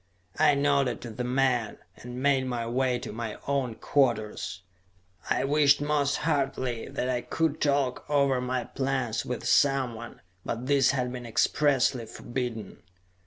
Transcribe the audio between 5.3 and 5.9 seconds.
wished